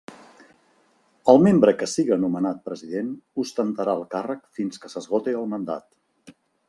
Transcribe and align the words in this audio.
El 1.33 1.41
membre 1.47 1.73
que 1.81 1.87
siga 1.91 2.17
nomenat 2.21 2.63
president 2.69 3.11
ostentarà 3.45 3.95
el 4.01 4.05
càrrec 4.15 4.43
fins 4.61 4.83
que 4.87 4.93
s'esgote 4.95 5.37
el 5.43 5.47
mandat. 5.53 6.35